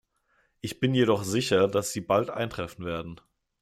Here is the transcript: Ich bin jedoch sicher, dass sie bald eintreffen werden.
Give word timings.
Ich 0.61 0.79
bin 0.79 0.95
jedoch 0.95 1.23
sicher, 1.23 1.67
dass 1.67 1.93
sie 1.93 2.01
bald 2.01 2.31
eintreffen 2.31 2.85
werden. 2.85 3.21